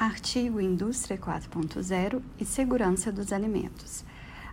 [0.00, 4.02] Artigo Indústria 4.0 e Segurança dos Alimentos.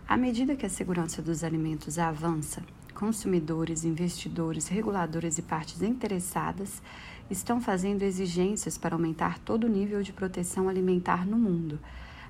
[0.06, 2.62] À medida que a segurança dos alimentos avança,
[2.94, 6.82] consumidores, investidores, reguladores e partes interessadas
[7.30, 11.80] estão fazendo exigências para aumentar todo o nível de proteção alimentar no mundo.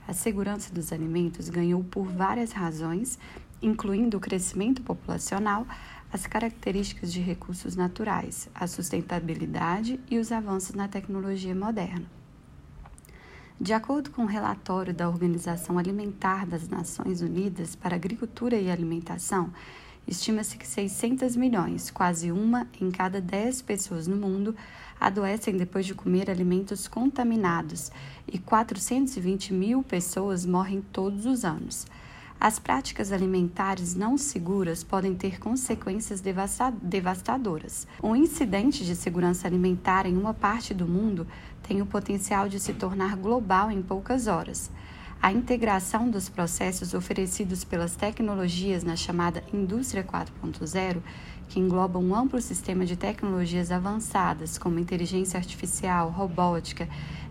[0.07, 3.19] A segurança dos alimentos ganhou por várias razões,
[3.61, 5.67] incluindo o crescimento populacional,
[6.13, 12.18] as características de recursos naturais, a sustentabilidade e os avanços na tecnologia moderna.
[13.61, 18.71] De acordo com o um relatório da Organização Alimentar das Nações Unidas para Agricultura e
[18.71, 19.53] Alimentação,
[20.07, 24.55] estima-se que 600 milhões, quase uma em cada 10 pessoas no mundo,
[25.01, 27.91] adoecem depois de comer alimentos contaminados
[28.29, 31.85] e 420 mil pessoas morrem todos os anos.
[32.41, 36.23] As práticas alimentares não seguras podem ter consequências
[36.81, 37.85] devastadoras.
[38.01, 41.27] Um incidente de segurança alimentar em uma parte do mundo
[41.65, 44.71] tem o potencial de se tornar global em poucas horas.
[45.21, 50.99] A integração dos processos oferecidos pelas tecnologias na chamada Indústria 4.0,
[51.49, 56.89] que engloba um amplo sistema de tecnologias avançadas como inteligência artificial, robótica,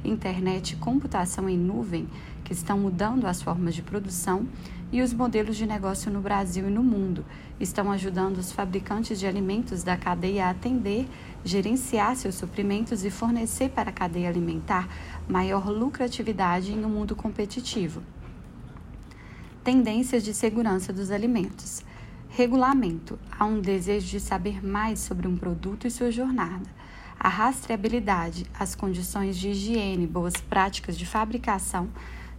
[0.10, 2.08] internet e computação em nuvem,
[2.44, 4.48] que estão mudando as formas de produção,
[4.92, 7.26] e os modelos de negócio no Brasil e no mundo,
[7.60, 11.08] estão ajudando os fabricantes de alimentos da cadeia a atender,
[11.44, 14.88] gerenciar seus suprimentos e fornecer para a cadeia alimentar
[15.28, 18.02] maior lucratividade em um mundo competitivo.
[19.64, 21.84] Tendências de segurança dos alimentos.
[22.30, 23.20] Regulamento.
[23.38, 26.70] Há um desejo de saber mais sobre um produto e sua jornada.
[27.20, 31.90] A rastreabilidade, as condições de higiene, boas práticas de fabricação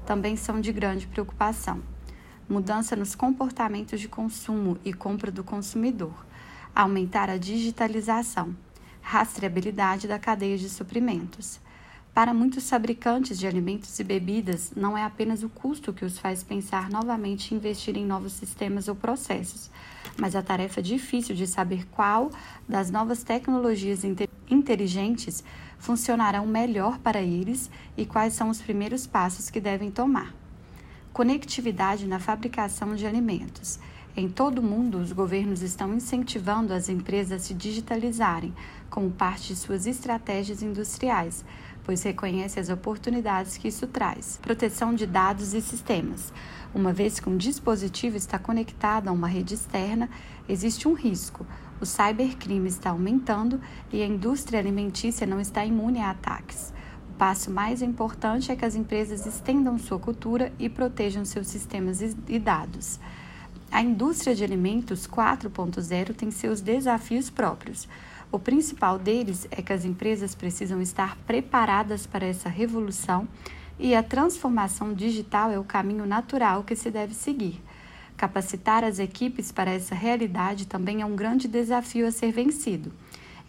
[0.06, 1.82] também são de grande preocupação.
[2.48, 6.14] Mudança nos comportamentos de consumo e compra do consumidor.
[6.72, 8.56] Aumentar a digitalização.
[9.02, 11.60] Rastreabilidade da cadeia de suprimentos
[12.18, 16.42] para muitos fabricantes de alimentos e bebidas, não é apenas o custo que os faz
[16.42, 19.70] pensar novamente em investir em novos sistemas ou processos,
[20.18, 22.32] mas a tarefa difícil de saber qual
[22.68, 24.02] das novas tecnologias
[24.50, 25.44] inteligentes
[25.78, 30.34] funcionarão melhor para eles e quais são os primeiros passos que devem tomar.
[31.12, 33.78] Conectividade na fabricação de alimentos.
[34.16, 38.52] Em todo o mundo, os governos estão incentivando as empresas a se digitalizarem
[38.90, 41.44] como parte de suas estratégias industriais,
[41.88, 44.38] pois reconhece as oportunidades que isso traz.
[44.42, 46.34] Proteção de dados e sistemas.
[46.74, 50.10] Uma vez que um dispositivo está conectado a uma rede externa,
[50.46, 51.46] existe um risco.
[51.80, 53.58] O cybercrime está aumentando
[53.90, 56.74] e a indústria alimentícia não está imune a ataques.
[57.08, 62.02] O passo mais importante é que as empresas estendam sua cultura e protejam seus sistemas
[62.02, 63.00] e dados.
[63.70, 67.86] A indústria de alimentos 4.0 tem seus desafios próprios.
[68.32, 73.28] O principal deles é que as empresas precisam estar preparadas para essa revolução
[73.78, 77.62] e a transformação digital é o caminho natural que se deve seguir.
[78.16, 82.90] Capacitar as equipes para essa realidade também é um grande desafio a ser vencido.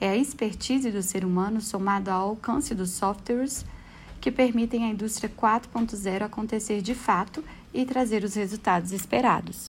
[0.01, 3.65] É a expertise do ser humano somado ao alcance dos softwares
[4.19, 7.43] que permitem à indústria 4.0 acontecer de fato
[7.73, 9.57] e trazer os resultados esperados.